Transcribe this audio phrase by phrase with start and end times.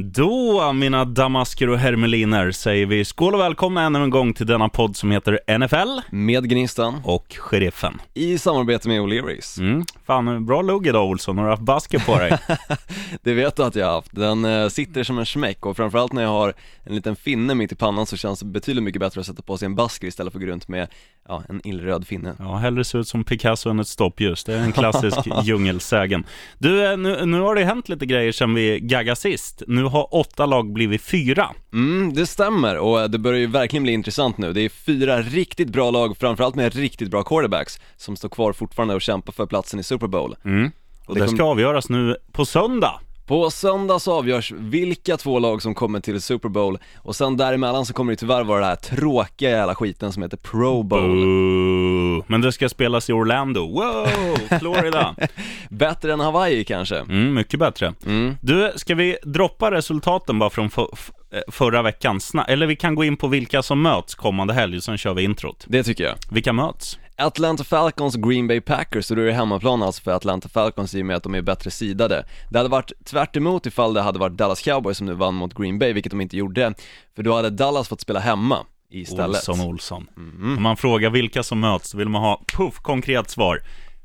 [0.00, 4.68] Då, mina damasker och hermeliner, säger vi skål och välkomna ännu en gång till denna
[4.68, 8.00] podd som heter NFL Med Gnistan och Sheriffen.
[8.14, 9.60] i samarbete med O'Learys.
[9.60, 9.84] Mm.
[10.06, 12.38] Fan, bra lugg idag Olsson, har du haft basker på dig?
[13.22, 14.14] Det vet du att jag har haft.
[14.14, 16.54] Den eh, sitter som en smäck och framförallt när jag har
[16.84, 19.58] en liten finne mitt i pannan så känns det betydligt mycket bättre att sätta på
[19.58, 20.88] sig en basker istället för att gå runt med,
[21.28, 22.34] ja, en illröd finne.
[22.38, 24.44] ja, hellre se ut som Picasso än ett stoppljus.
[24.44, 26.26] Det är en klassisk djungelsägen.
[26.58, 29.62] Du, eh, nu, nu har det hänt lite grejer sedan vi gaggade sist.
[29.66, 31.48] Nu har åtta lag blivit fyra.
[31.72, 34.52] Mm, det stämmer och det börjar ju verkligen bli intressant nu.
[34.52, 38.94] Det är fyra riktigt bra lag, framförallt med riktigt bra quarterbacks, som står kvar fortfarande
[38.94, 40.34] och kämpar för platsen i Super Bowl.
[40.44, 40.70] Mm.
[41.06, 43.00] Och Det det kom- ska avgöras nu på söndag.
[43.28, 47.86] På söndag så avgörs vilka två lag som kommer till Super Bowl och sen däremellan
[47.86, 51.00] så kommer det tyvärr vara den här tråkiga jävla skiten som heter Pro Bowl.
[51.00, 52.24] Boo.
[52.26, 53.66] Men det ska spelas i Orlando.
[53.66, 55.14] Wow, Florida.
[55.70, 56.96] Bättre än Hawaii kanske?
[56.96, 57.94] Mm, mycket bättre.
[58.06, 58.36] Mm.
[58.40, 62.20] Du, ska vi droppa resultaten bara från eh, förra veckan?
[62.48, 65.64] Eller vi kan gå in på vilka som möts kommande helg, sen kör vi introt.
[65.68, 66.14] Det tycker jag.
[66.30, 66.98] Vilka möts?
[67.20, 71.02] Atlanta Falcons Green Bay Packers, och då är det hemmaplan alltså för Atlanta Falcons i
[71.02, 72.26] och med att de är bättre sidade.
[72.50, 75.54] Det hade varit tvärt emot ifall det hade varit Dallas Cowboys som nu vann mot
[75.54, 76.74] Green Bay, vilket de inte gjorde.
[77.16, 79.48] För då hade Dallas fått spela hemma istället.
[79.48, 80.06] Olsson, Olsson.
[80.16, 83.62] Om man frågar vilka som möts, så vill man ha, puff, konkret svar.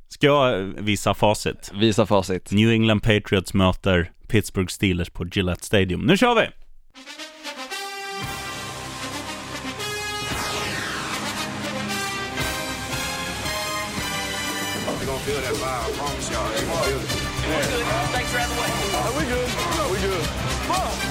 [0.08, 1.72] Ska jag visa facit?
[1.74, 2.52] Visa facit.
[2.52, 6.02] New England Patriots möter Pittsburgh Steelers på Gillette Stadium.
[6.02, 6.48] Nu kör vi!
[15.24, 16.52] Gonna feel that vibe, I promise y'all.
[16.52, 17.32] You're gonna feel it.
[18.12, 18.72] Thanks for having the way.
[19.16, 19.50] we good.
[19.92, 20.26] we good.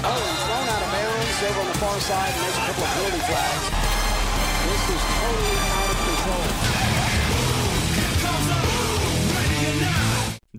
[0.04, 2.84] Oh, he's thrown out of bounds over on the far side, and there's a couple
[2.84, 3.64] of penalty flags.
[4.68, 5.81] This is totally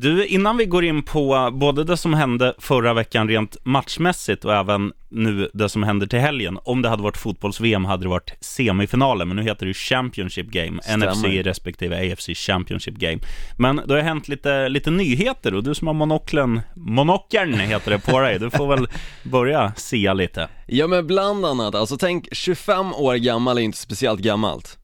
[0.03, 4.53] Du, innan vi går in på både det som hände förra veckan rent matchmässigt och
[4.53, 6.59] även nu det som händer till helgen.
[6.63, 10.47] Om det hade varit fotbolls-VM hade det varit semifinaler, men nu heter det ju Championship
[10.47, 11.11] Game, Stämmer.
[11.11, 13.19] NFC respektive AFC Championship Game.
[13.57, 17.99] Men det har hänt lite, lite nyheter och du som har monokeln, monokeln heter det
[17.99, 18.87] på dig, du får väl
[19.23, 20.47] börja sia lite.
[20.67, 24.79] Ja men bland annat, alltså tänk 25 år gammal är inte speciellt gammalt.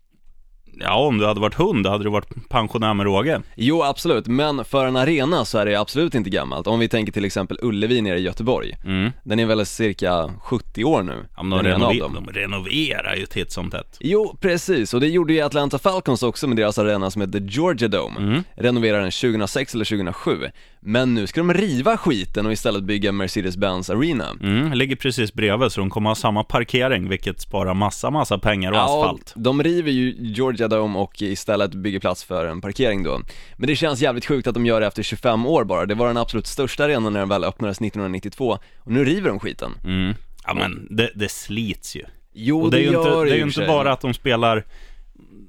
[0.79, 3.41] Ja, om du hade varit hund, hade du varit pensionär med råge.
[3.55, 6.67] Jo absolut, men för en arena så är det absolut inte gammalt.
[6.67, 8.77] Om vi tänker till exempel Ullevi nere i Göteborg.
[8.85, 9.11] Mm.
[9.23, 11.25] Den är väl cirka 70 år nu.
[11.37, 12.27] Ja, men de, renover- dem.
[12.33, 13.97] de renoverar ju titt som tätt.
[13.99, 17.87] Jo, precis, och det gjorde ju Atlanta Falcons också med deras arena som heter Georgia
[17.87, 18.19] Dome.
[18.19, 18.43] Mm.
[18.55, 20.37] Renoverade den 2006 eller 2007.
[20.81, 24.29] Men nu ska de riva skiten och istället bygga Mercedes-Benz Arena.
[24.41, 28.71] Mm, ligger precis bredvid så de kommer ha samma parkering vilket sparar massa, massa pengar
[28.71, 29.33] och asfalt.
[29.35, 33.21] de river ju Georgia Dome och istället bygger plats för en parkering då.
[33.57, 35.85] Men det känns jävligt sjukt att de gör det efter 25 år bara.
[35.85, 39.39] Det var den absolut största arenan när den väl öppnades 1992 och nu river de
[39.39, 39.71] skiten.
[39.83, 40.13] Mm.
[40.45, 42.03] Ja men det, det slits ju.
[42.33, 44.65] Jo, och det är ju gör inte, det är ju inte bara att de spelar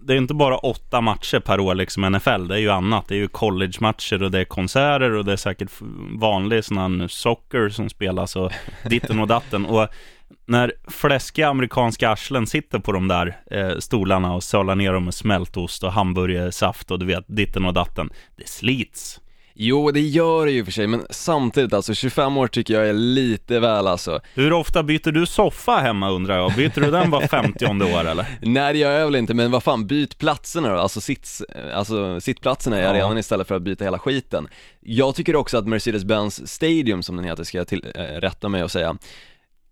[0.02, 3.08] det är inte bara åtta matcher per år liksom NFL, det är ju annat.
[3.08, 5.70] Det är ju college-matcher och det är konserter och det är säkert
[6.18, 8.52] vanlig sån här socker som spelas och
[8.84, 9.66] ditten och datten.
[9.66, 9.88] Och
[10.46, 15.14] när fläskiga amerikanska arslen sitter på de där eh, stolarna och sölar ner dem med
[15.14, 18.10] smältost och hamburgersaft och du vet, ditten och datten.
[18.36, 19.20] Det slits.
[19.62, 22.93] Jo, det gör det ju för sig, men samtidigt alltså 25 år tycker jag är
[22.93, 24.21] lite väl alltså.
[24.34, 26.54] Hur ofta byter du soffa hemma undrar jag?
[26.54, 28.26] Byter du den var 50 år eller?
[28.43, 31.43] Nej det gör jag väl inte, men vad fan, byt platserna då, alltså, sits,
[31.75, 32.88] alltså sittplatserna i Ja.
[32.91, 34.48] arenan istället för att byta hela skiten.
[34.81, 38.65] Jag tycker också att Mercedes-Benz Stadium, som den heter, ska jag till, äh, rätta mig
[38.65, 38.97] och säga,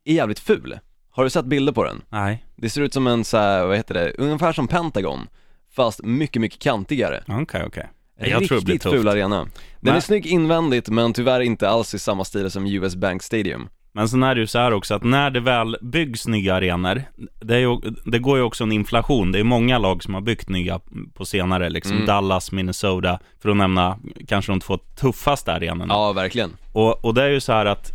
[0.04, 0.78] är jävligt ful.
[1.10, 2.02] Har du sett bilder på den?
[2.08, 2.44] Nej.
[2.56, 5.28] Det ser ut som en så här, vad heter det, ungefär som Pentagon,
[5.76, 7.24] fast mycket, mycket kantigare.
[7.28, 7.88] Okej, okej.
[8.18, 8.96] Jag tror det blir tufft.
[8.96, 9.38] ful arena.
[9.38, 9.48] Den
[9.80, 13.68] Men- är snygg invändigt, men tyvärr inte alls i samma stil som US Bank Stadium.
[13.92, 17.02] Men sen är det ju så här också att när det väl byggs nya arenor,
[17.40, 19.32] det, är ju, det går ju också en inflation.
[19.32, 20.80] Det är många lag som har byggt nya
[21.14, 22.06] på senare, liksom Mm.
[22.06, 25.94] Dallas, Minnesota, för att nämna kanske de två tuffaste arenorna.
[25.94, 26.56] Ja, verkligen.
[26.72, 27.92] Och, och det är ju så här att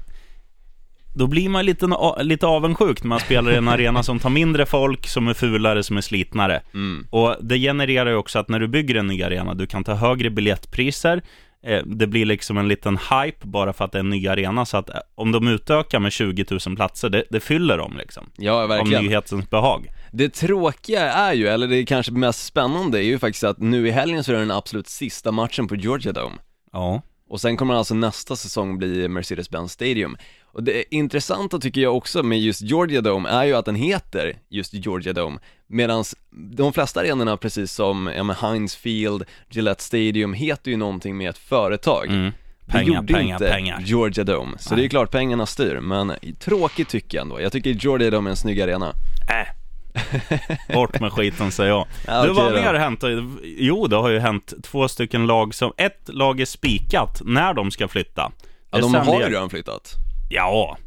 [1.14, 1.88] då blir man lite,
[2.20, 5.84] lite avundsjuk när man spelar i en arena som tar mindre folk, som är fulare,
[5.84, 6.62] som är slitnare.
[6.74, 7.08] Mm.
[7.10, 9.94] Och det genererar ju också att när du bygger en ny arena, du kan ta
[9.94, 11.22] högre biljettpriser,
[11.64, 14.66] eh, det blir liksom en liten hype bara för att det är en ny arena,
[14.66, 18.30] så att eh, om de utökar med 20 000 platser, det, det fyller dem liksom.
[18.38, 19.04] Ja, verkligen.
[19.04, 19.92] nyhetens behag.
[20.12, 23.92] Det tråkiga är ju, eller det kanske mest spännande är ju faktiskt att nu i
[23.92, 26.36] helgen så är det den absolut sista matchen på Georgia Dome.
[26.72, 27.02] Ja.
[27.34, 30.18] Och sen kommer alltså nästa säsong bli Mercedes-Benz Stadium.
[30.44, 34.38] Och det intressanta tycker jag också med just Georgia Dome är ju att den heter
[34.50, 40.34] just Georgia Dome, medan de flesta arenorna, precis som ja, men Heinz Field, Gillette Stadium,
[40.34, 42.08] heter ju någonting med ett företag.
[42.08, 42.32] Mm.
[42.66, 43.82] Det Pengar, gjorde pengar, inte pengar.
[43.86, 47.42] Georgia Dome, så det är klart pengarna styr, men tråkigt tycker jag ändå.
[47.42, 48.94] Jag tycker Georgia Dome är en snygg arena.
[49.30, 49.63] Äh.
[50.74, 51.88] Bort med skiten säger jag.
[52.08, 53.04] Ja, du, vad mer hänt?
[53.44, 57.72] Jo, det har ju hänt två stycken lag som, ett lag är spikat när de
[57.72, 58.32] ska flytta.
[58.72, 59.94] Ja, de har ju redan flyttat.
[60.30, 60.78] Ja,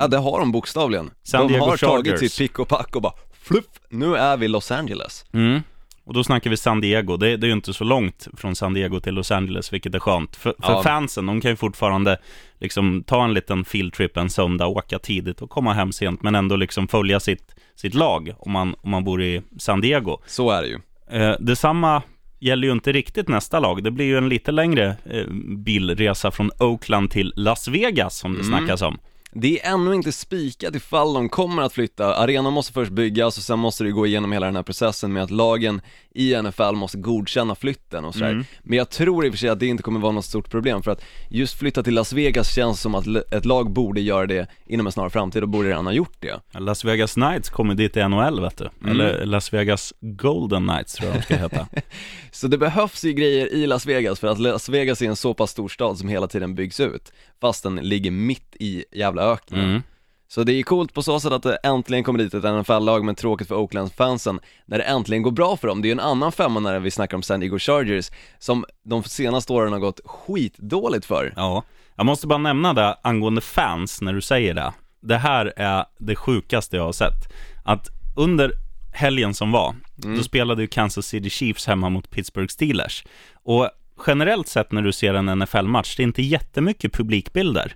[0.00, 1.10] Ja, det har de bokstavligen.
[1.22, 2.32] San de Diego har tagit Chargers.
[2.32, 5.24] sitt pick och pack och bara fluff, nu är vi Los Angeles.
[5.32, 5.62] mm.
[6.04, 7.16] Och då snackar vi San Diego.
[7.16, 9.98] Det, det är ju inte så långt från San Diego till Los Angeles, vilket är
[9.98, 10.36] skönt.
[10.36, 10.82] För, för Ja.
[10.82, 12.18] fansen, de kan ju fortfarande
[12.60, 16.56] liksom ta en liten fieldtrip en söndag, åka tidigt och komma hem sent, men ändå
[16.56, 20.18] liksom följa sitt, sitt lag om man, om man bor i San Diego.
[20.26, 20.78] Så är det ju.
[21.20, 22.02] Eh, detsamma
[22.38, 23.82] gäller ju inte riktigt nästa lag.
[23.84, 25.26] Det blir ju en lite längre eh,
[25.56, 28.98] bilresa från Oakland till Las Vegas som det snackas om.
[29.32, 32.14] Det är ännu inte spikat ifall de kommer att flytta.
[32.14, 35.22] Arenan måste först byggas och sen måste det gå igenom hela den här processen med
[35.22, 35.80] att lagen
[36.14, 38.44] i NFL måste godkänna flytten och sådär.
[38.62, 40.82] Men jag tror i och för sig att det inte kommer vara något stort problem
[40.82, 44.46] för att just flytta till Las Vegas känns som att ett lag borde göra det
[44.66, 46.40] inom en snar framtid och borde redan ha gjort det.
[46.58, 48.90] Las Vegas Knights kommer dit i NHL vet du.
[48.90, 51.66] Eller Las Vegas Golden Knights tror jag de ska heta.
[52.30, 55.34] Så det behövs ju grejer i Las Vegas för att Las Vegas är en så
[55.34, 59.64] pass stor stad som hela tiden byggs ut fast den ligger mitt i jävla öknen.
[59.64, 59.82] Mm.
[60.28, 63.14] Så det är coolt på så sätt att det äntligen kommer dit ett NFL-lag men
[63.14, 65.82] tråkigt för Oakland-fansen när det äntligen går bra för dem.
[65.82, 69.02] Det är ju en annan femma när vi snackar om San Diego Chargers som de
[69.02, 71.32] senaste åren har gått skitdåligt för.
[71.36, 71.62] Ja,
[71.96, 74.72] jag måste bara nämna det angående fans när du säger det.
[75.00, 77.32] Det här är det sjukaste jag har sett.
[77.64, 78.52] Att under
[78.92, 83.04] helgen som var, då spelade ju Kansas City Chiefs hemma mot Pittsburgh Steelers.
[83.32, 83.70] Och
[84.06, 87.74] generellt sett när du ser en NFL-match, det är inte jättemycket publikbilder.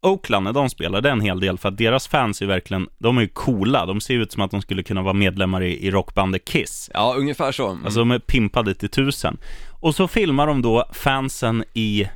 [0.00, 2.88] Oakland, när de spelar, det är en hel del för att deras fans är verkligen,
[2.98, 3.86] de är ju coola.
[3.86, 6.90] De ser ut som att de skulle kunna vara medlemmar i, i rockbandet Kiss.
[6.94, 7.68] Ja, ungefär så.
[7.68, 7.84] Mm.
[7.84, 9.36] Alltså de är pimpade till tusen.
[9.80, 12.08] Och så filmar de då fansen i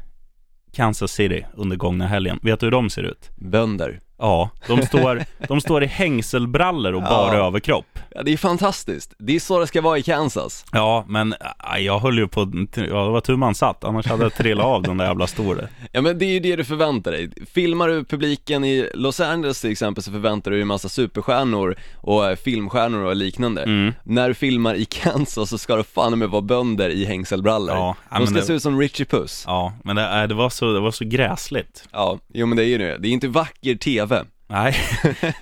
[0.72, 2.38] Kansas City under gångna helgen.
[2.42, 3.30] Vet du hur de ser ut?
[3.36, 4.00] Bönder.
[4.20, 7.46] Ja, de står, de står i hängselbrallor och bara Ja.
[7.46, 7.98] överkropp.
[8.14, 9.14] Ja, det är fantastiskt.
[9.18, 10.64] Det är så det ska vara i Kansas.
[10.72, 11.34] Ja, men
[11.74, 12.40] äh, jag höll ju på,
[12.74, 15.68] ja det var tur man satt, annars hade jag trillat av den där jävla store.
[15.92, 17.30] Ja men det är ju det du förväntar dig.
[17.54, 21.74] Filmar du publiken i Los Angeles till exempel så förväntar du dig en massa superstjärnor
[21.96, 23.62] och eh, filmstjärnor och liknande.
[23.62, 23.94] Mm.
[24.04, 27.76] När du filmar i Kansas så ska det fan med vara bönder i hängselbrallor.
[27.76, 29.44] Ja, ja, De ska det- se ut som Richie Puss.
[29.46, 31.84] Ja, men det, äh, det, var, så, det var så gräsligt.
[31.92, 32.98] Ja, jo men det är ju det.
[32.98, 34.09] Det är inte vacker TV.
[34.46, 34.76] Nej,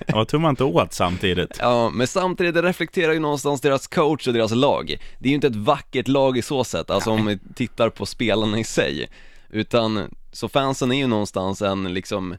[0.07, 1.57] det var tur man inte åt samtidigt.
[1.59, 4.97] Ja, men samtidigt det reflekterar ju någonstans deras coach och deras lag.
[5.19, 8.05] Det är ju inte ett vackert lag i så sätt, alltså om vi tittar på
[8.05, 9.09] spelarna i sig.
[9.49, 12.35] Utan, så fansen är ju någonstans en liksom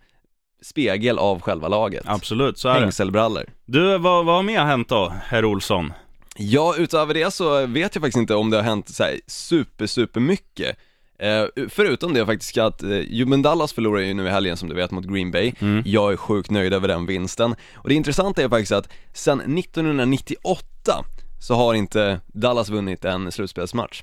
[0.62, 2.04] spegel av själva laget.
[2.06, 2.80] Absolut, så är det.
[2.80, 3.44] Hängselbrallor.
[3.64, 5.92] Du, vad, vad har mer hänt då, herr Olsson?
[6.36, 9.86] Ja, utöver det så vet jag faktiskt inte om det har hänt så här super,
[9.86, 10.76] super mycket.
[11.20, 14.68] Eh, förutom det faktiskt att, eh, jo men Dallas förlorar ju nu i helgen som
[14.68, 15.52] du vet mot Green Bay.
[15.84, 17.54] Jag är sjukt nöjd över den vinsten.
[17.74, 21.04] Och det intressanta är faktiskt att sedan 1998
[21.40, 24.02] så har inte Dallas vunnit en slutspelsmatch.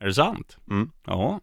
[0.00, 0.56] Är det sant?
[0.70, 0.90] Mm.
[1.06, 1.40] Ja,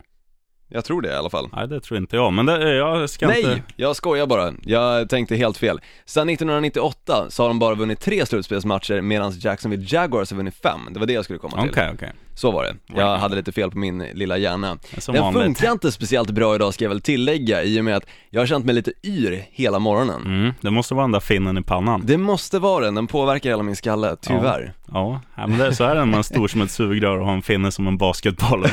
[0.68, 1.50] Jag tror det i alla fall.
[1.54, 3.62] nej det tror inte jag, men det, jag ska Nej, inte...
[3.76, 4.54] jag skojar bara.
[4.64, 5.82] Jag tänkte helt fel.
[6.06, 10.80] Sedan 1998 så har de bara vunnit tre slutspelsmatcher medan Jacksonville Jaguars har vunnit fem.
[10.92, 11.84] Det var det jag skulle komma Okej, till.
[11.94, 12.12] okej.
[12.36, 12.76] Så var det.
[12.96, 14.78] Jag hade lite fel på min lilla hjärna.
[14.98, 15.44] Som Den vanligt.
[15.44, 18.46] funkar inte speciellt bra idag ska jag väl tillägga i och med att jag har
[18.46, 20.22] känt mig lite yr hela morgonen.
[20.26, 22.02] Mm, det måste vara den där finnen i pannan.
[22.06, 24.74] Det måste vara den, den påverkar hela min skalle, tyvärr.
[24.94, 27.18] Ja, ja men det är så är det när man är stor som ett sugrör
[27.20, 28.66] och har en finne som en basketboll.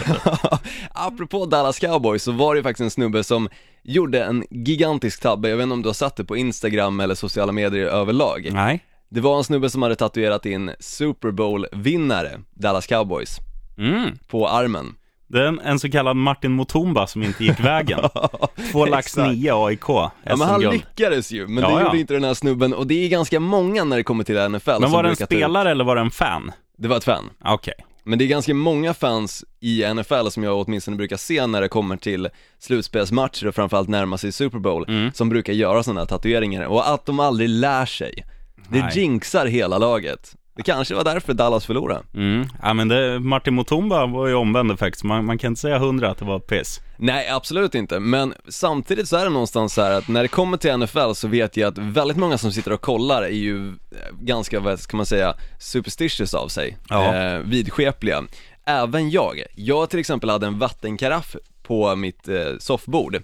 [0.90, 3.49] Apropå Dallas Cowboys så var det ju faktiskt en snubbe som
[3.82, 7.14] gjorde en gigantisk tabbe, jag vet inte om du har satt det på Instagram eller
[7.14, 8.49] sociala medier överlag.
[8.52, 8.84] Nej.
[9.11, 13.38] Det var en snubbe som hade tatuerat in Super Bowl-vinnare, Dallas Cowboys,
[13.80, 14.18] Mm.
[14.28, 14.94] på armen.
[15.28, 18.00] Det är en, en så kallad Martin Mutumba som inte gick vägen.
[18.72, 21.82] Två lax nio AIK, Ja men han lyckades ju, men Ja, det ja.
[21.87, 24.70] gjorde inte den här snubben och det är ganska många när det kommer till NFL
[24.80, 26.52] Men var det en ta ut- spelare eller var det en fan?
[26.78, 27.30] Det var ett fan.
[27.44, 27.75] Okej.
[28.04, 31.68] Men det är ganska många fans i NFL som jag åtminstone brukar se när det
[31.68, 35.10] kommer till slutspelsmatcher och framförallt närma sig Super Bowl, Mm.
[35.14, 38.25] som brukar göra sådana här tatueringar och att de aldrig lär sig.
[38.68, 38.92] Det Nej.
[38.99, 40.37] jinxar hela laget.
[40.57, 42.02] Det kanske var därför Dallas förlorade.
[42.14, 42.47] Mm.
[42.62, 46.11] Ja men det, Martin Mutumba var ju omvänd så man, man kan inte säga hundra
[46.11, 46.80] att det var piss.
[46.97, 50.57] Nej, absolut inte, men samtidigt så är det någonstans så här att när det kommer
[50.57, 53.75] till NFL så vet jag att väldigt många som sitter och kollar är ju eh,
[54.21, 57.14] ganska, vad ska man säga, superstitious av sig, Ja.
[57.14, 58.25] eh, vidskepliga.
[58.66, 59.42] Även jag.
[59.54, 63.16] Jag till exempel hade en vattenkaraff på mitt eh, soffbord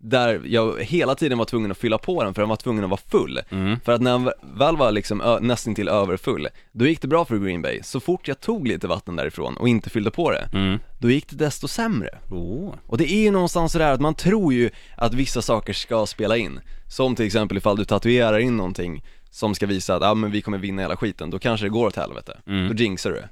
[0.00, 2.90] där jag hela tiden var tvungen att fylla på den för den var tvungen att
[2.90, 3.40] vara full.
[3.50, 3.80] Mm.
[3.84, 7.24] För att när den väl var liksom ö- nästan till överfull, då gick det bra
[7.24, 7.80] för Green Bay.
[7.82, 10.78] Så fort jag tog lite vatten därifrån och inte fyllde på det, Mm.
[10.98, 12.18] då gick det desto sämre.
[12.30, 12.74] Oh.
[12.86, 16.36] Och det är ju någonstans sådär att man tror ju att vissa saker ska spela
[16.36, 16.60] in.
[16.88, 20.42] Som till exempel ifall du tatuerar in någonting som ska visa att, ja men vi
[20.42, 22.38] kommer vinna hela skiten, då kanske det går åt helvete.
[22.46, 22.68] Mm.
[22.68, 23.28] Då jinxar du det.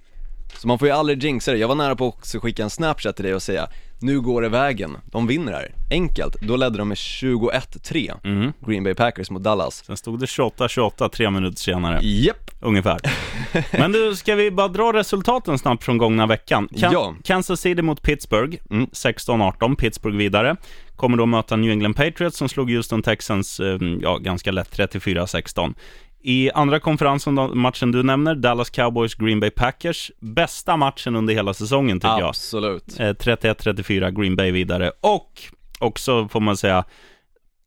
[0.58, 1.58] Så man får ju aldrig jinxa det.
[1.58, 3.68] Jag var nära på att också skicka en snapchat till dig och säga,
[4.00, 5.74] nu går det vägen, de vinner här.
[5.90, 6.36] Enkelt.
[6.40, 8.52] Då ledde de med 21-3, Mm.
[8.66, 9.84] Green Bay Packers mot Dallas.
[9.86, 12.50] Sen stod det 28-28 tre minuter senare, Japp!
[12.60, 12.98] ungefär.
[13.78, 16.68] Men du, ska vi bara dra resultaten snabbt från gångna veckan?
[16.78, 17.14] Kan- Ja.
[17.24, 18.86] Kansas City mot Pittsburgh, Mm.
[18.92, 20.56] 16-18, Pittsburgh vidare.
[20.96, 25.74] Kommer då möta New England Patriots som slog Houston Texans, eh, ja, ganska lätt, 34-16.
[26.28, 30.10] I andra konferensen, då, matchen du nämner, Dallas Cowboys, Green Bay Packers.
[30.20, 32.28] Bästa matchen under hela säsongen tycker jag.
[32.28, 33.00] Absolut.
[33.00, 34.92] Eh, 31-34, Green Bay vidare.
[35.00, 35.42] Och
[35.78, 36.84] också får man säga,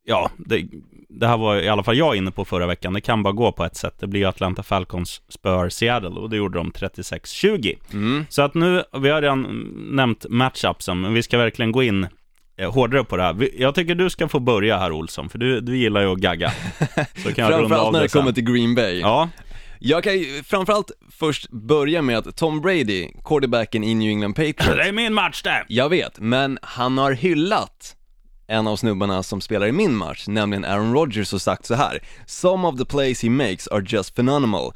[0.04, 0.66] ja, det,
[1.08, 2.92] det här var i alla fall jag inne på förra veckan.
[2.92, 3.94] Det kan bara gå på ett sätt.
[3.98, 7.76] Det blir Atlanta Falcons spör Seattle och det gjorde de 36-20.
[7.92, 8.26] Mm.
[8.28, 9.42] Så att nu, vi har redan
[9.90, 12.10] nämnt matchupsen, men vi ska verkligen gå in eh,
[12.66, 13.48] hårdare på det här.
[13.58, 16.52] Jag tycker du ska få börja här Olsson, för du, du gillar ju att gagga.
[17.22, 19.00] Så kan jag Framförallt när det kommer till Green Bay.
[19.00, 19.28] Ja,
[19.78, 24.66] Jag kan ju framförallt först börja med att Tom Brady, quarterbacken i New England Patriots,
[24.66, 25.64] det är min match det!
[25.68, 27.96] Jag vet, men han har hyllat
[28.46, 32.02] en av snubbarna som spelar i min match, nämligen Aaron Rodgers och sagt så här
[32.26, 34.72] Some of the plays he makes are just phenomenal.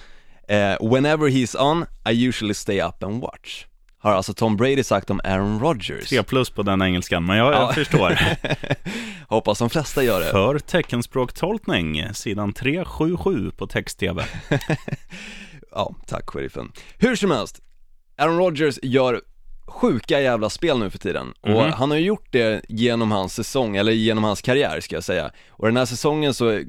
[0.48, 3.66] Eh, whenever he's on, I usually stay up and watch.
[4.04, 6.08] Har alltså Tom Brady sagt om Aaron Rodgers.
[6.08, 7.72] 3 plus på den engelskan, men jag, jag Ja.
[7.72, 8.18] förstår.
[9.28, 10.26] Hoppas de flesta gör det.
[10.30, 14.24] För teckenspråktolkning, sidan 377 på text-tv.
[15.76, 16.72] Ja, tack sheriffen.
[16.98, 17.60] Hur som helst,
[18.18, 19.20] Aaron Rodgers gör
[19.66, 21.72] sjuka jävla spel nu för tiden och Mhm.
[21.72, 25.30] han har ju gjort det genom hans säsong, eller genom hans karriär ska jag säga.
[25.50, 26.60] Och den här säsongen så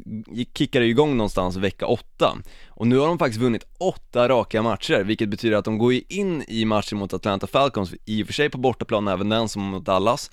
[0.58, 2.38] kickar det igång någonstans vecka åtta
[2.76, 6.02] och nu har de faktiskt vunnit åtta raka matcher, vilket betyder att de går ju
[6.10, 9.62] in i matchen mot Atlanta Falcons, i och för sig på bortaplan även den som
[9.62, 10.32] mot Dallas,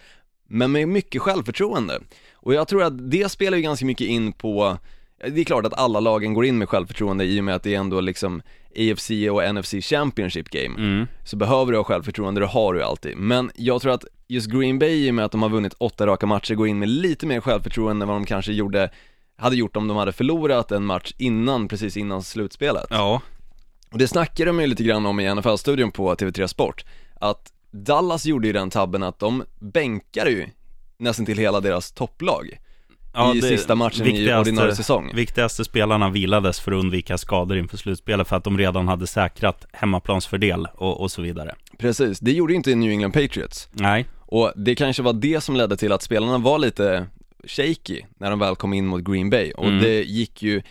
[0.49, 2.01] men med mycket självförtroende.
[2.35, 4.79] Och jag tror att det spelar ju ganska mycket in på
[5.29, 7.75] det är klart att alla lagen går in med självförtroende i och med att det
[7.75, 8.43] är ändå liksom
[8.77, 10.75] AFC och NFC Championship game.
[10.79, 11.07] Mm.
[11.25, 13.17] Så behöver du ha självförtroende, det har du ju alltid.
[13.17, 16.07] Men jag tror att just Green Bay i och med att de har vunnit åtta
[16.07, 18.91] raka matcher går in med lite mer självförtroende än vad de kanske gjorde,
[19.39, 22.87] hade gjort om de hade förlorat en match innan, precis innan slutspelet.
[22.91, 23.21] Ja,
[23.93, 26.85] Och det snackade de ju lite grann om i NFL-studion på TV3 Sport,
[27.21, 30.47] att Dallas gjorde ju den tabben att de bänkade ju
[30.99, 32.59] nästan till hela deras topplag
[33.15, 35.11] ja i sista matchen i ordinarie säsong.
[35.15, 39.67] Viktigaste spelarna vilades för att undvika skador inför slutspelet för att de redan hade säkrat
[39.73, 41.55] hemmaplansfördel och, och så vidare.
[41.79, 43.69] Precis, det gjorde ju inte New England Patriots.
[43.73, 47.07] Nej, Och det kanske var det som ledde till att spelarna var lite
[47.47, 49.83] shaky när de väl kom in mot Green Bay och Mm.
[49.83, 50.63] det gick ju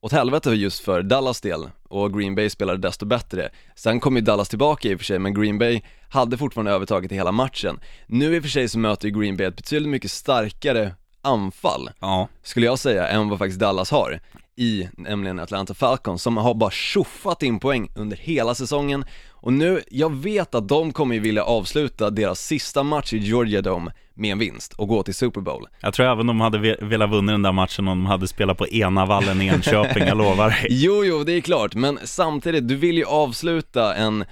[0.00, 3.50] åt helvete just för Dallas del och Green Bay spelade desto bättre.
[3.76, 7.12] Sen kom ju Dallas tillbaka i och för sig men Green Bay hade fortfarande övertaget
[7.12, 7.80] i hela matchen.
[8.06, 11.90] Nu i och för sig så möter ju Green Bay ett betydligt mycket starkare anfall
[12.00, 14.20] ja, skulle jag säga, än vad faktiskt Dallas har
[14.56, 19.80] i nämligen Atlanta Falcons som har bara tjoffat in poäng under hela säsongen och nu,
[19.90, 24.32] jag vet att de kommer ju vilja avsluta deras sista match i Georgia Dome med
[24.32, 25.66] en vinst och gå till Super Bowl.
[25.80, 28.58] jag tror även de hade ve- velat vinna den där matchen om de hade spelat
[28.58, 30.66] på Enavallen i Enköping, jag lovar dig.
[30.70, 34.24] Jo, jo, det är klart, men samtidigt, du vill ju avsluta en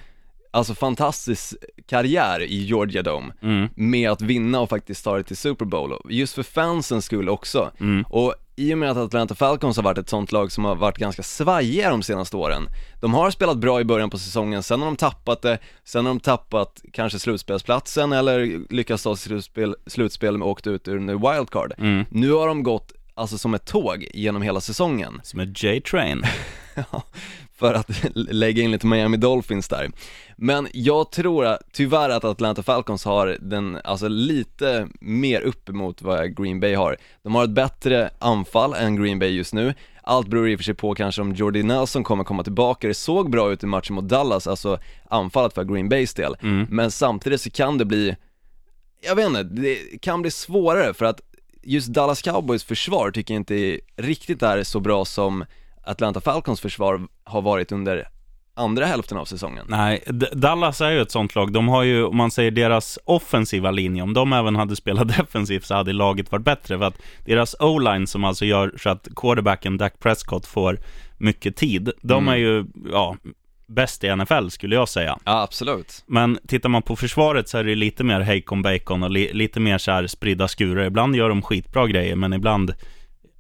[0.51, 1.55] Alltså fantastisk
[1.87, 3.69] karriär i Georgia Dome Mm.
[3.75, 7.71] med att vinna och faktiskt ta det till Super Bowl, just för fansens skull också.
[7.81, 8.05] Mm.
[8.11, 10.99] Och i och med att Atlanta Falcons har varit ett sånt lag som har varit
[10.99, 12.63] ganska svajiga de senaste åren,
[13.01, 16.11] de har spelat bra i början på säsongen, sen har de tappat det, sen har
[16.15, 21.73] de tappat kanske slutspelsplatsen eller lyckats ta slutspel, slutspel och åkt ut ur en wildcard.
[21.79, 22.05] Mm.
[22.11, 25.21] Nu har de gått, alltså som ett tåg genom hela säsongen.
[25.25, 26.23] Som ett J-Train.
[27.57, 29.91] För att lägga in lite Miami Dolphins där.
[30.37, 36.37] Men jag tror att, tyvärr att Atlanta Falcons har den, alltså lite mer uppemot vad
[36.37, 36.97] Green Bay har.
[37.23, 39.75] De har ett bättre anfall än Green Bay just nu.
[40.03, 42.89] Allt beror i och för sig på kanske om Jordy Nelson kommer komma tillbaka.
[42.89, 46.37] Det såg bra ut i matchen mot Dallas, alltså anfallet för Green Bays del.
[46.43, 46.67] Mm.
[46.71, 48.17] Men samtidigt så kan det bli,
[49.01, 51.21] jag vet inte, det kan bli svårare för att
[51.63, 55.45] just Dallas Cowboys försvar tycker jag inte riktigt är så bra som
[55.89, 58.09] Atlanta Falcons försvar har varit under
[58.55, 59.67] andra hälften av säsongen.
[59.69, 61.53] Nej, D- Dallas är ju ett sånt lag.
[61.53, 65.65] De har ju, om man säger deras offensiva linje, om de även hade spelat defensivt
[65.65, 66.79] så hade laget varit bättre.
[66.79, 70.79] För att deras O-line som alltså gör så att quarterbacken Dak Prescott får
[71.19, 72.35] mycket tid, de Mm.
[72.35, 73.17] är ju, ja,
[73.67, 75.19] bäst i NFL skulle jag säga.
[75.25, 76.05] Ja, absolut.
[76.07, 79.61] Men tittar man på försvaret så är det lite mer hejkon bacon och li, lite
[79.61, 80.85] mer så här spridda skurar.
[80.85, 82.75] Ibland gör de skitbra grejer, men ibland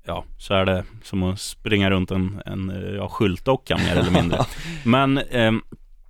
[0.08, 4.38] ja, så är det som att springa runt en, en ja, skyltdocka mer eller mindre.
[4.84, 5.52] Men eh,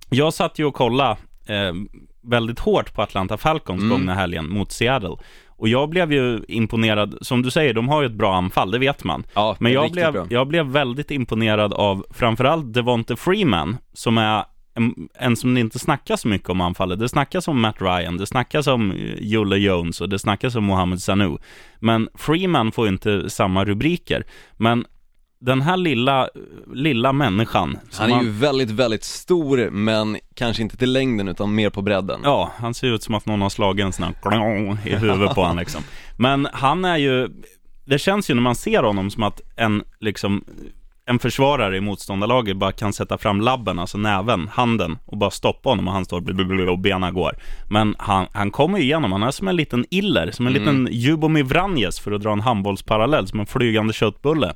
[0.09, 1.73] jag satt ju och kollade eh,
[2.23, 3.89] väldigt hårt på Atlanta Falcons Mm.
[3.89, 5.15] gångna helgen mot Seattle.
[5.47, 8.79] Och jag blev ju imponerad, som du säger, de har ju ett bra anfall, det
[8.79, 9.23] vet man.
[9.33, 10.25] Ja, Men jag blev, bra.
[10.29, 15.79] jag blev väldigt imponerad av framförallt Devonte Freeman, som är en, en som det inte
[15.79, 16.99] snackas så mycket om anfallet.
[16.99, 20.63] Det snackas om Matt Ryan, det snackas om eh, Julle Jones och det snackas om
[20.63, 21.37] Mohamed Sanu.
[21.79, 24.23] Men Freeman får inte samma rubriker.
[24.57, 24.85] Men
[25.41, 26.29] den här lilla,
[26.73, 27.77] lilla människan.
[27.93, 32.19] Han är ju väldigt, väldigt stor, men kanske inte till längden utan mer på bredden.
[32.23, 35.41] Ja, han ser ut som att någon har slagit en sån här i huvudet på
[35.41, 35.83] honom liksom.
[36.17, 37.29] Men han är ju,
[37.85, 40.43] det känns ju när man ser honom som att en, liksom,
[41.09, 45.69] en försvarare i motståndarlaget bara kan sätta fram labben, alltså näven, handen och bara stoppa
[45.69, 47.37] honom och han står och benen går.
[47.69, 51.43] Men han, han kommer igenom, han är som en liten iller, som en liten Jubomir
[51.43, 54.53] Vranjes för att dra en handbollsparallell, som en flygande köttbulle.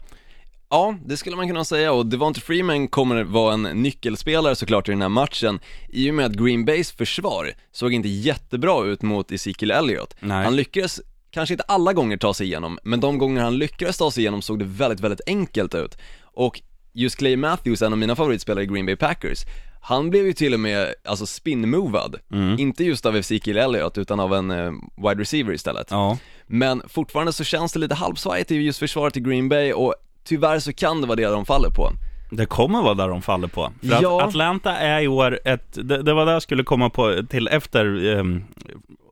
[0.70, 4.92] Ja, det skulle man kunna säga och Devonta Freeman kommer vara en nyckelspelare såklart i
[4.92, 9.32] den här matchen i och med att Green Bays försvar såg inte jättebra ut mot
[9.32, 10.16] Ezekiel Elliott.
[10.20, 10.44] Nej.
[10.44, 11.02] Han lyckades
[11.34, 14.42] kanske inte alla gånger ta sig igenom, men de gånger han lyckades ta sig igenom
[14.42, 15.98] såg det väldigt, väldigt enkelt ut.
[16.34, 16.62] Och
[16.94, 19.40] just Clay Matthews, en av mina favoritspelare i Green Bay Packers,
[19.82, 22.16] han blev ju till och med, alltså spin-movad.
[22.60, 25.88] Inte just av Ezekiel Elliott utan av en eh, wide receiver istället.
[25.92, 26.18] Ja.
[26.48, 30.60] Men fortfarande så känns det lite halvsvajigt i just försvaret i Green Bay och tyvärr
[30.60, 31.90] så kan det vara det de faller på.
[32.32, 33.72] Det kommer vara där de faller på.
[33.82, 34.22] För Ja.
[34.22, 37.48] att Atlanta är i år ett, det, det var det jag skulle komma på till
[37.48, 38.44] efter, um,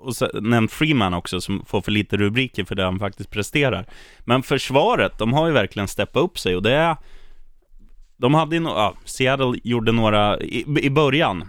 [0.02, 3.86] och så, nämnt Freeman också som får för lite rubriker för det han faktiskt presterar.
[4.20, 6.96] Men försvaret, de har ju verkligen steppat upp sig och det är,
[8.18, 11.48] de hade ju, no, ja, Seattle gjorde några, i, i början,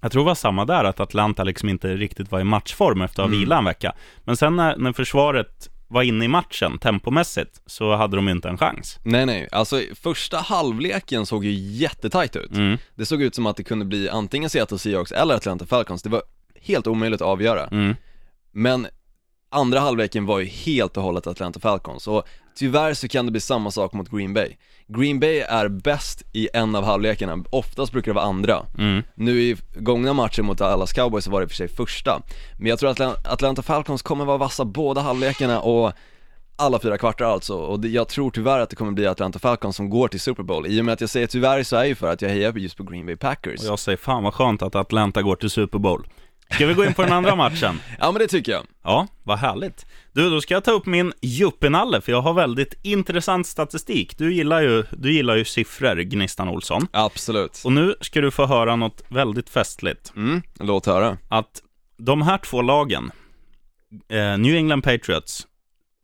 [0.00, 3.22] jag tror det var samma där, att Atlanta liksom inte riktigt var i matchform efter
[3.22, 3.94] att ha vilat en vecka.
[4.24, 8.58] Men sen när, när försvaret var inne i matchen, tempomässigt, så hade de inte en
[8.58, 8.98] chans.
[9.02, 12.52] Nej nej, alltså första halvleken såg ju jättetajt ut.
[12.52, 12.78] Mm.
[12.94, 16.10] Det såg ut som att det kunde bli antingen Seattle Seahawks eller Atlanta Falcons, det
[16.10, 16.22] var
[16.68, 17.66] helt omöjligt att avgöra.
[17.66, 17.96] Mm.
[18.52, 18.86] Men
[19.50, 22.22] andra halvleken var ju helt och hållet Atlanta Falcons och
[22.56, 24.56] tyvärr så kan det bli samma sak mot Green Bay.
[24.86, 28.66] Green Bay är bäst i en av halvlekarna, oftast brukar det vara andra.
[28.78, 29.02] Mm.
[29.14, 32.22] Nu i gångna matchen mot Dallas Cowboys så var det för sig första.
[32.58, 35.92] Men jag tror att Atla- Atlanta Falcons kommer vara vassa båda halvlekarna och
[36.56, 39.76] alla fyra kvartar alltså, och det, jag tror tyvärr att det kommer bli Atlanta Falcons
[39.76, 40.66] som går till Super Bowl.
[40.66, 42.76] I och med att jag säger tyvärr så är ju för att jag hejar just
[42.76, 43.60] på Green Bay Packers.
[43.60, 46.06] Och jag säger fan vad skönt att Atlanta går till Super Bowl.
[46.54, 47.80] Ska vi gå in på den andra matchen?
[47.98, 48.66] Ja men det tycker jag.
[48.84, 49.86] Ja, vad härligt.
[50.12, 54.18] Du, då ska jag ta upp min juppinalle, för jag har väldigt intressant statistik.
[54.18, 56.86] Du gillar ju, du gillar ju siffror, Gnistan Olsson.
[56.90, 57.62] Absolut.
[57.64, 60.12] Och nu ska du få höra något väldigt festligt.
[60.16, 61.18] Mm, låt höra.
[61.28, 61.62] Att
[61.96, 63.10] de här två lagen,
[64.08, 65.46] eh, New England Patriots,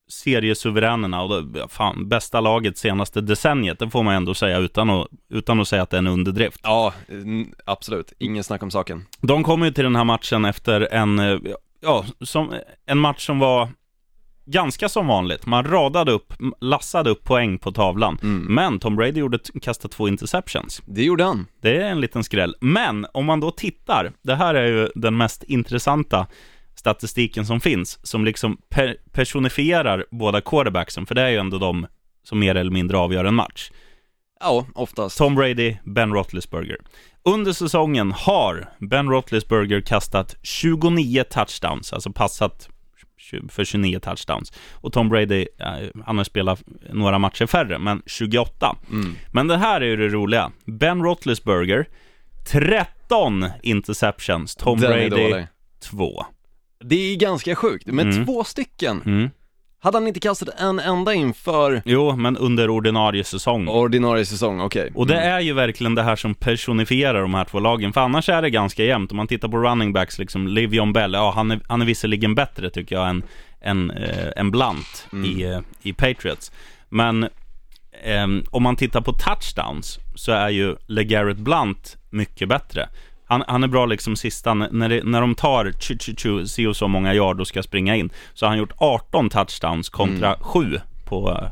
[0.08, 5.08] seriesuveränerna och ja, fan, bästa laget senaste decenniet, det får man ändå säga utan att,
[5.28, 6.60] utan att säga att det är en underdrift.
[6.62, 8.12] Ja, mm, absolut.
[8.18, 9.06] Ingen snack om saken.
[9.20, 11.40] De kom ju till den här matchen efter en,
[11.80, 12.54] ja, som,
[12.86, 13.68] en match som var
[14.46, 15.46] ganska som vanligt.
[15.46, 18.18] Man radade upp, lassade upp poäng på tavlan.
[18.48, 20.82] Men Tom Brady gjorde, kastade två interceptions.
[20.86, 21.46] Det gjorde han.
[21.60, 22.54] Det är en liten skräll.
[22.60, 26.26] Men om man då tittar, det här är ju den mest intressanta
[26.84, 31.86] statistiken som finns, som liksom per personifierar båda quarterbacksen, för det är ju ändå de
[32.22, 33.70] som mer eller mindre avgör en match.
[34.40, 35.18] Ja, oftast.
[35.18, 36.76] Tom Brady, Ben Roethlisberger.
[37.22, 42.68] Under säsongen har Ben Roethlisberger kastat 29 touchdowns, alltså passat
[43.48, 44.52] för 29 touchdowns.
[44.72, 48.76] Och Tom Brady, eh, han har spelat några matcher färre, men 28.
[48.90, 49.14] Mm.
[49.32, 50.52] Men det här är ju det roliga.
[50.64, 51.88] Ben Roethlisberger,
[52.46, 54.56] 13 interceptions.
[54.56, 55.46] Tom Den Brady, dålig.
[55.90, 56.24] 2.
[56.88, 58.26] Det är ganska sjukt, men Mm.
[58.26, 59.02] två stycken.
[59.06, 59.30] Mm.
[59.80, 63.68] Hade han inte kastat en enda inför Jo, men under ordinarie säsong.
[63.68, 64.60] ordinarie säsong?
[64.60, 64.92] Okej.
[64.94, 65.32] Och det Mm.
[65.34, 68.50] är ju verkligen det här som personifierar de här två lagen, för annars är det
[68.50, 69.10] ganska jämnt.
[69.10, 72.34] Om man tittar på running backs, liksom Livion Bell, ja han är, han är visserligen
[72.34, 73.22] bättre tycker jag än,
[73.60, 76.52] än, eh, än Blunt i, eh, i Patriots.
[76.88, 77.28] Men
[78.04, 82.88] ehm, om man tittar på touchdowns så är ju LeGarrette Blunt mycket bättre.
[83.34, 86.66] Han, han är bra liksom sista, när, det, när de tar tju, tju, tju, si
[86.66, 90.36] och så många yard och ska springa in, så har han gjort 18 touchdowns kontra
[90.40, 91.48] 7 på uh,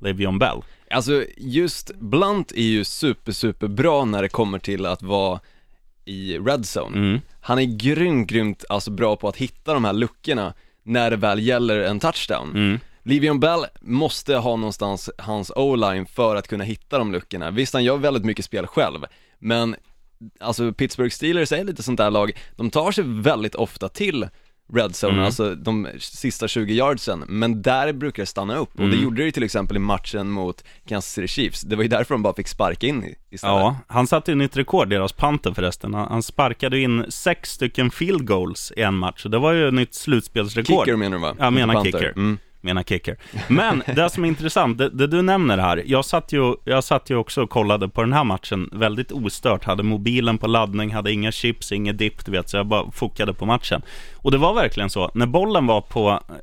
[0.00, 0.62] Le'Veon Bell.
[0.90, 5.40] Alltså just Blunt är ju super, super bra när det kommer till att vara
[6.04, 6.98] i red zone.
[6.98, 7.20] Mm.
[7.40, 11.40] Han är grymt, grymt alltså bra på att hitta de här luckorna när det väl
[11.40, 12.50] gäller en touchdown.
[12.50, 12.80] Mm.
[13.02, 17.50] Livion Bell måste ha någonstans hans o-line för att kunna hitta de luckorna.
[17.50, 19.04] Visst, han gör väldigt mycket spel själv,
[19.38, 19.76] men
[20.40, 24.28] alltså Pittsburgh Steelers är lite sånt där lag, de tar sig väldigt ofta till
[24.72, 25.24] red zone, Mm.
[25.24, 29.02] alltså de sista 20 yardsen, men där brukar det stanna upp och det Mm.
[29.02, 32.14] gjorde det ju till exempel i matchen mot Kansas City Chiefs, det var ju därför
[32.14, 33.54] de bara fick sparka in istället.
[33.56, 35.94] Ja, han satte ju nytt rekord, deras panter förresten.
[35.94, 39.94] Han, sparkade in sex stycken field goals i en match, och det var ju nytt
[39.94, 40.84] slutspelsrekord.
[40.86, 41.34] Kicker menar du va?
[41.38, 42.12] Jag menar kicker.
[42.16, 42.38] Mm.
[42.60, 43.16] Menar kicker.
[43.48, 47.10] Men det som är intressant, det, det du nämner här, jag satt, ju, jag satt
[47.10, 51.12] ju också och kollade på den här matchen väldigt ostört, hade mobilen på laddning, hade
[51.12, 53.82] inga chips, inget dipp, du vet, så jag bara fokade på matchen.
[54.16, 56.36] Och det var verkligen så, när bollen var på, eh,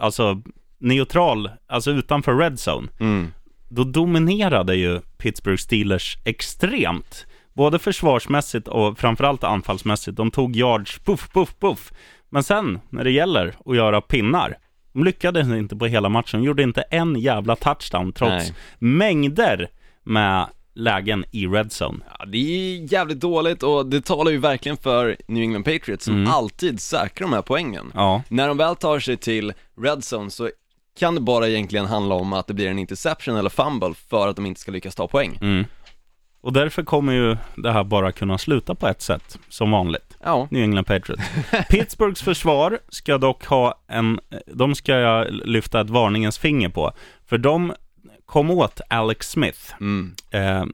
[0.00, 0.42] alltså
[0.78, 3.32] neutral, alltså utanför red zone, Mm.
[3.68, 7.26] då dominerade ju Pittsburgh Steelers extremt.
[7.54, 10.16] Både försvarsmässigt och framförallt anfallsmässigt.
[10.16, 11.92] De tog yards, puff, puff, puff.
[12.30, 14.56] Men sen, när det gäller att göra pinnar,
[14.92, 16.40] de lyckades inte på hela matchen.
[16.40, 18.54] De gjorde inte en jävla touchdown, trots Nej.
[18.78, 19.68] mängder
[20.02, 22.04] med lägen i red zone.
[22.18, 26.26] Ja, det är jävligt dåligt och det talar ju verkligen för New England Patriots som
[26.26, 27.92] alltid säkrar de här poängen.
[27.94, 30.50] Ja, När de väl tar sig till red zone så
[30.98, 34.36] kan det bara egentligen handla om att det blir en interception eller fumble för att
[34.36, 35.38] de inte ska lyckas ta poäng.
[35.42, 35.64] mm.
[36.42, 40.16] Och därför kommer ju det här bara kunna sluta på ett sätt, som vanligt.
[40.24, 41.22] Ja, New England Patriots.
[41.70, 46.92] Pittsburghs försvar ska dock ha en, de ska jag lyfta ett varningens finger på.
[47.26, 47.72] För de
[48.26, 50.14] kom åt Alex Smith mm.
[50.30, 50.64] eh,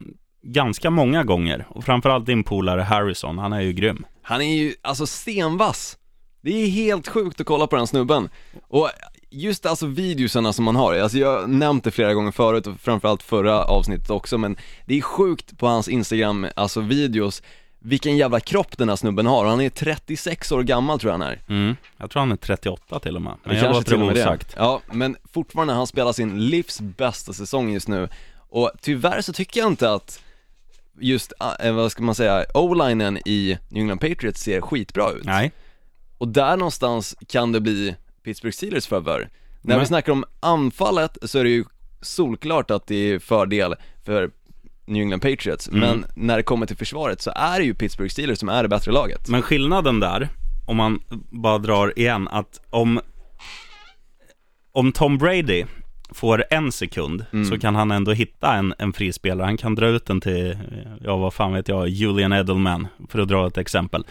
[0.41, 1.65] ganska många gånger.
[1.69, 4.05] Och framförallt din polare Harrison, han är ju grym.
[4.21, 5.97] Han är ju alltså stenvass.
[6.41, 8.29] Det är helt sjukt att kolla på den snubben.
[8.67, 8.89] Och
[9.31, 12.79] just alltså videosarna som man har, alltså jag har nämnt det flera gånger förut och
[12.79, 17.43] framförallt förra avsnittet också, men det är sjukt på hans Instagram, alltså videos,
[17.79, 19.45] vilken jävla kropp den här snubben har.
[19.45, 21.41] Han är 36 år gammal tror jag han är.
[21.49, 21.75] Mm.
[21.97, 23.33] Jag tror han är 38 till och med.
[23.43, 24.21] Men Det jag låter det det.
[24.21, 24.53] osagt.
[24.57, 28.09] Ja, men fortfarande han spelar sin livs bästa säsong just nu.
[28.49, 30.23] Och tyvärr så tycker jag inte att
[30.99, 35.25] just, äh, vad ska man säga, o-linen i New England Patriots ser skitbra ut.
[35.25, 35.51] Nej.
[36.17, 37.95] Och där någonstans kan det bli
[38.29, 39.19] Pittsburgh Steelers favör.
[39.61, 41.63] När Men- vi snackar om anfallet så är det ju
[42.01, 44.31] solklart att det är fördel för
[44.85, 45.79] New England Patriots, Mm.
[45.79, 48.69] men när det kommer till försvaret så är det ju Pittsburgh Steelers som är det
[48.69, 49.29] bättre laget.
[49.29, 50.29] Men skillnaden där,
[50.67, 50.99] om man
[51.31, 52.99] bara drar igen, att om,
[54.71, 55.65] om Tom Brady
[56.13, 59.45] får en sekund så kan han ändå hitta en, en frispelare.
[59.45, 60.57] Han kan dra ut den till,
[61.01, 64.05] ja vad fan vet jag, Julian Edelman, för att dra ett exempel.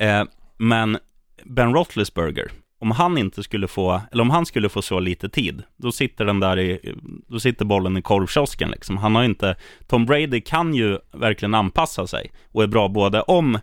[0.00, 0.24] Eh,
[0.58, 0.98] men
[1.44, 5.62] Ben Roethlisberger, om han inte skulle få, eller om han skulle få så lite tid,
[5.76, 6.94] då sitter den där i,
[7.28, 8.96] då sitter bollen i korvkiosken liksom.
[8.96, 13.58] Han har inte, Tom Brady kan ju verkligen anpassa sig och är bra både om,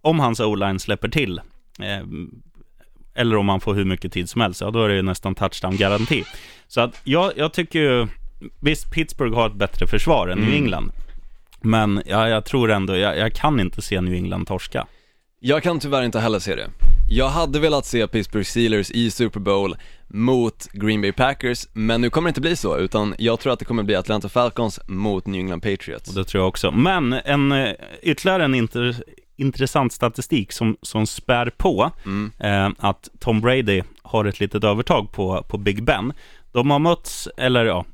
[0.00, 1.40] om hans o-line släpper till,
[1.80, 2.06] eh,
[3.14, 5.34] eller om han får hur mycket tid som helst, ja då är det ju nästan
[5.34, 6.24] touchdown-garanti.
[6.68, 8.06] Så att jag, jag tycker ju,
[8.60, 10.92] visst Pittsburgh har ett bättre försvar än New England,
[11.60, 14.86] men ja, jag tror ändå, jag, jag kan inte se New England torska.
[15.40, 16.70] Jag kan tyvärr inte heller se det.
[17.08, 19.76] Jag hade velat se Pittsburgh Steelers i Super Bowl
[20.08, 23.58] mot Green Bay Packers, men nu kommer det inte bli så, utan jag tror att
[23.58, 26.08] det kommer bli Atlanta Falcons mot New England Patriots.
[26.08, 26.70] Och det tror jag också.
[26.70, 28.96] Men en, eh, ytterligare en inter,
[29.36, 31.90] intressant statistik som, som spär på
[32.40, 36.12] eh, att Tom Brady har ett litet övertag på, på Big Ben.
[36.52, 37.84] De har mötts, eller ja,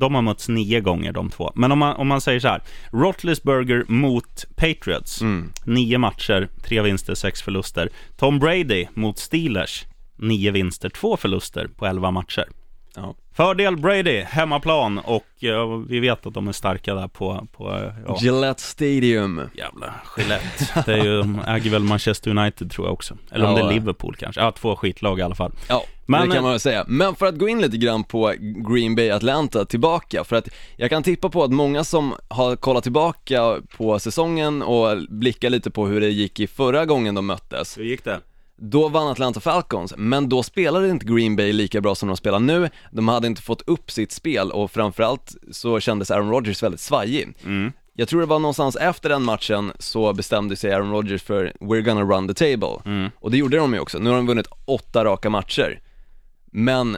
[0.00, 1.52] de har mötts nio gånger de två.
[1.54, 5.22] Men om man, om man säger så här, Roethlisberger mot Patriots,
[5.64, 7.88] nio matcher, tre vinster, sex förluster.
[8.16, 9.86] Tom Brady mot Steelers,
[10.16, 12.44] nio vinster, två förluster på elva matcher.
[12.96, 13.14] Ja.
[13.32, 18.16] Fördel Brady, hemmaplan och ja, vi vet att de är starka där på, på ja,
[18.20, 19.40] Gillette Stadium.
[19.54, 20.82] jävla Gillette.
[20.86, 23.16] Det är ju, de äger väl Manchester United tror jag också.
[23.30, 24.40] Eller om det är Liverpool kanske.
[24.40, 25.52] Ja, två skitlag i alla fall.
[25.68, 26.84] Ja, Men- det kan man väl säga.
[26.88, 28.34] Men för att gå in lite grann på
[28.70, 32.82] Green Bay Atlanta tillbaka, för att jag kan tippa på att många som har kollat
[32.82, 37.78] tillbaka på säsongen och blickar lite på hur det gick i förra gången de möttes,
[37.78, 38.20] Hur gick det?
[38.62, 42.38] Då vann Atlanta Falcons, men då spelade inte Green Bay lika bra som de spelar
[42.38, 46.80] nu, de hade inte fått upp sitt spel och framförallt så kändes Aaron Rodgers väldigt
[46.80, 47.34] svajig.
[47.44, 47.72] Mm.
[47.94, 51.80] Jag tror det var någonstans efter den matchen så bestämde sig Aaron Rodgers för “We're
[51.80, 53.10] gonna run the table” Mm.
[53.16, 55.80] och det gjorde de ju också, nu har de vunnit åtta raka matcher.
[56.52, 56.96] Men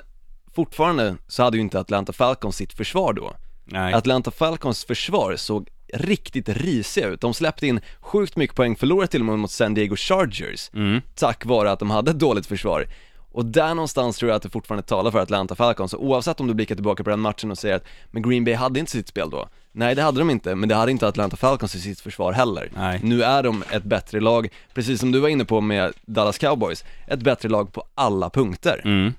[0.55, 3.33] fortfarande så hade ju inte Atlanta Falcons sitt försvar då.
[3.64, 3.94] Nej.
[3.94, 7.20] Atlanta Falcons försvar såg riktigt risiga ut.
[7.20, 11.00] De släppte in sjukt mycket poäng, förlorade till och med mot San Diego Chargers, Mm.
[11.14, 12.87] tack vare att de hade ett dåligt försvar.
[13.35, 16.46] Och där någonstans tror jag att det fortfarande talar för Atlanta Falcons, så oavsett om
[16.46, 19.09] du blickar tillbaka på den matchen och säger att men Green Bay hade inte sitt
[19.09, 19.48] spel då.
[19.72, 22.70] Nej det hade de inte, men det hade inte Atlanta Falcons i sitt försvar heller.
[22.76, 23.00] Nej.
[23.02, 26.85] Nu är de ett bättre lag, precis som du var inne på med Dallas Cowboys,
[27.07, 28.81] ett bättre lag på alla punkter.
[28.85, 29.12] Mm.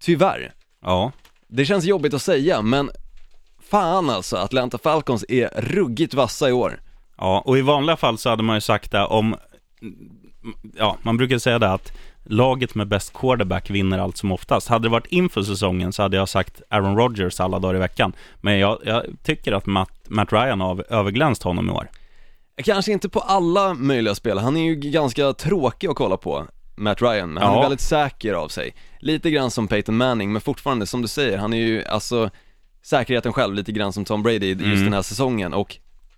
[0.00, 0.52] Tyvärr.
[0.82, 1.12] Ja.
[1.48, 2.90] Det känns jobbigt att säga, men
[3.72, 6.80] fan alltså, Atlanta Falcons är ruggigt vassa i år.
[7.18, 9.36] Ja, och i vanliga fall så hade man ju sagt det om,
[10.76, 11.92] ja, man brukar säga det att
[12.24, 14.68] laget med bäst quarterback vinner allt som oftast.
[14.68, 18.12] Hade det varit inför säsongen så hade jag sagt Aaron Rodgers alla dagar i veckan.
[18.40, 21.88] Men jag, jag tycker att Matt, Matt Ryan har överglänst honom i år.
[22.64, 27.02] Kanske inte på alla möjliga spel, han är ju ganska tråkig att kolla på Matt
[27.02, 27.58] Ryan, men han Ja.
[27.58, 31.38] är väldigt säker av sig Lite grann som Peyton Manning, men fortfarande som du säger,
[31.38, 32.30] han är ju alltså
[32.82, 34.84] säkerheten själv lite grann som Tom Brady just Mm.
[34.84, 35.76] den här säsongen och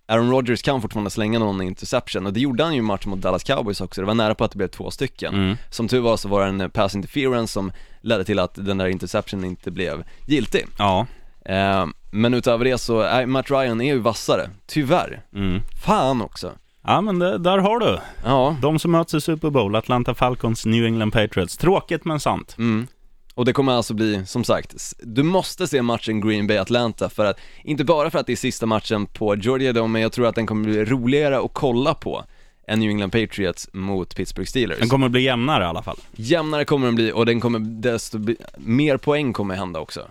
[0.09, 3.21] Aaron Rodgers kan fortfarande slänga någon interception och det gjorde han ju i matchen mot
[3.21, 5.57] Dallas Cowboys också, det var nära på att det blev två stycken Mm.
[5.71, 8.87] Som tur var så var det en pass interference som ledde till att den där
[8.87, 11.07] interceptionen inte blev giltig Ja.
[11.45, 15.61] eh, Men utöver det så, är Matt Ryan är ju vassare, tyvärr Mm.
[15.85, 16.53] Fan också
[16.87, 17.99] Ja, men det, där har du.
[18.25, 21.57] Ja, De som möts i Super Bowl, Atlanta Falcons, New England Patriots.
[21.57, 22.55] Tråkigt men sant.
[22.59, 22.87] Mm.
[23.35, 27.39] Och det kommer alltså bli, som sagt, du måste se matchen Green Bay-Atlanta för att,
[27.65, 30.35] inte bara för att det är sista matchen på Georgia Dome, men jag tror att
[30.35, 32.25] den kommer bli roligare att kolla på
[32.69, 34.79] än New England Patriots mot Pittsburgh Steelers.
[34.79, 35.97] Den kommer bli jämnare i alla fall.
[36.17, 38.19] Jämnare kommer den bli och den kommer desto
[38.57, 40.09] mer poäng kommer hända också.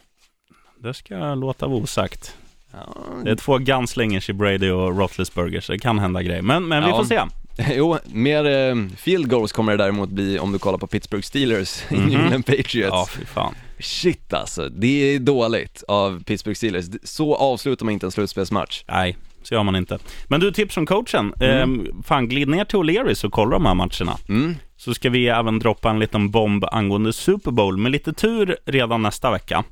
[0.80, 2.36] Det ska jag låta vara osagt.
[2.72, 6.42] Ja, Det är två gunslingers i Brady och Roethlisberger, så det kan hända grejer.
[6.42, 6.98] Men, men vi Ja.
[6.98, 7.22] får se.
[7.76, 11.84] jo, mer eh, field goals kommer det däremot bli om du kollar på Pittsburgh Steelers
[11.92, 12.22] i New Mhm.
[12.22, 12.74] England Patriots.
[12.92, 13.56] Ja, fy fan.
[13.80, 16.86] Shit alltså, det är dåligt av Pittsburgh Steelers.
[17.04, 18.84] Så avslutar man inte en slutspelsmatch.
[18.88, 20.00] Nej, så gör man inte.
[20.28, 21.34] Men du, tips från coachen.
[21.40, 21.58] Mm.
[21.62, 24.18] Ehm, fan, glid ner till O'Learys och kolla de här matcherna.
[24.30, 24.56] Mm.
[24.78, 27.78] Så ska vi även droppa en liten bomb angående Super Bowl.
[27.78, 29.64] Med lite tur redan nästa vecka.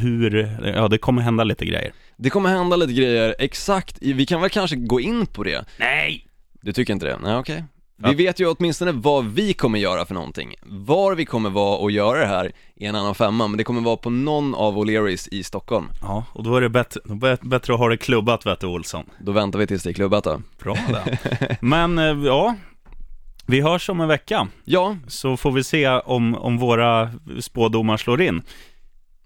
[0.00, 1.92] Hur ja det kommer hända lite grejer.
[2.16, 5.64] Det kommer hända lite grejer, exakt, vi kan väl kanske gå in på det?
[5.76, 6.26] Nej!
[6.62, 7.18] Du tycker inte det?
[7.22, 7.64] Nej okej.
[8.02, 8.08] Ja.
[8.08, 10.54] Vi vet ju åtminstone vad vi kommer göra för någonting.
[10.62, 13.80] Var vi kommer vara och göra det här är en annan femma, men det kommer
[13.80, 15.88] vara på någon av O'Learys i Stockholm.
[16.00, 18.60] Ja, och då är det bättre, då är det bättre att ha det klubbat, vet
[18.60, 19.04] du Olsson.
[19.20, 20.42] Då väntar vi tills det är klubbat då.
[20.62, 21.18] Bra det.
[21.60, 22.54] Men eh, ja,
[23.46, 24.48] vi hörs om en vecka.
[24.64, 28.42] Ja, Så får vi se om, om våra spådomar slår in.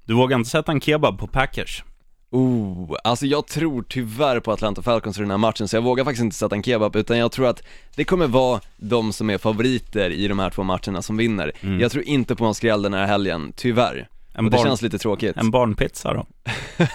[0.05, 1.85] Du vågar inte sätta en kebab på Packers?
[2.31, 6.05] Oh, alltså jag tror tyvärr på Atlanta Falcons i den här matchen, så jag vågar
[6.05, 7.63] faktiskt inte sätta en kebab, utan jag tror att
[7.97, 11.53] det kommer vara de som är favoriter i de här två matcherna som vinner.
[11.81, 14.09] Jag tror inte på en skräll den här helgen, tyvärr.
[14.33, 15.37] En och det barn- känns lite tråkigt.
[15.37, 16.27] En barnpizza då?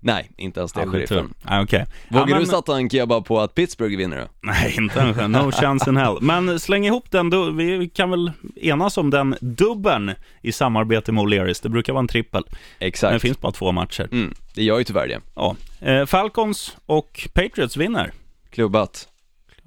[0.00, 1.28] Nej, inte ens det Aldrig sheriffen.
[1.28, 1.34] tur.
[1.50, 1.86] Nej, okej.
[2.08, 4.24] Vågar Ja, men- du sätta en kebab på att Pittsburgh vinner då?
[4.40, 5.36] Nej, inte en chans.
[5.36, 6.16] No chance in hell.
[6.20, 11.24] Men släng ihop den, då, vi kan väl enas om den dubben i samarbete med
[11.24, 11.60] O'Learys.
[11.62, 12.42] Det brukar vara en trippel.
[12.48, 13.22] Men det Exakt.
[13.22, 14.08] finns bara två matcher.
[14.12, 15.20] Mm, det gör ju tyvärr det.
[15.34, 15.56] Ja.
[15.80, 18.12] Eh, Falcons och Patriots vinner.
[18.50, 19.08] Klubbat.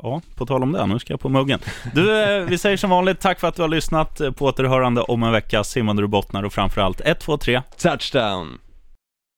[0.03, 1.59] Ja, på tal om det, nu ska jag på muggen.
[1.93, 5.23] Du, eh, vi säger som vanligt tack för att du har lyssnat på återhörande om
[5.23, 5.63] en vecka.
[5.63, 7.61] Simmade du bottnar och framförallt 1, 2, 3.
[7.77, 8.57] Touchdown!